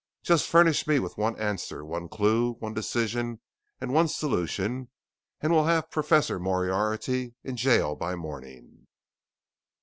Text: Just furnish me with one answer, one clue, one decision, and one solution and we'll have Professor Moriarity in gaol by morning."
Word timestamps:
Just 0.23 0.49
furnish 0.49 0.87
me 0.87 0.97
with 0.97 1.15
one 1.19 1.37
answer, 1.39 1.85
one 1.85 2.09
clue, 2.09 2.53
one 2.53 2.73
decision, 2.73 3.39
and 3.79 3.93
one 3.93 4.07
solution 4.07 4.89
and 5.41 5.53
we'll 5.53 5.65
have 5.65 5.91
Professor 5.91 6.39
Moriarity 6.39 7.35
in 7.43 7.53
gaol 7.55 7.95
by 7.95 8.15
morning." 8.15 8.87